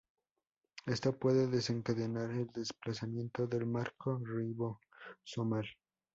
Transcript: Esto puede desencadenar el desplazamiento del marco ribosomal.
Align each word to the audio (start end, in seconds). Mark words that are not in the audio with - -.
Esto 0.87 1.15
puede 1.15 1.45
desencadenar 1.45 2.31
el 2.31 2.47
desplazamiento 2.47 3.45
del 3.45 3.67
marco 3.67 4.17
ribosomal. 4.23 5.67